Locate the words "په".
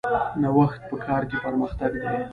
0.89-0.95